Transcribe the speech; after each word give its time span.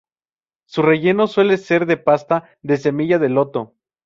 Su 0.65 0.81
relleno 0.81 1.27
suele 1.27 1.57
ser 1.59 1.85
de 1.85 1.95
pasta 1.95 2.49
de 2.63 2.77
semilla 2.77 3.19
de 3.19 3.29
loto. 3.29 3.75